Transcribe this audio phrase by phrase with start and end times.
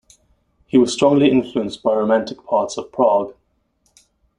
[0.65, 3.35] He was strongly influenced by romantic parts of Prague.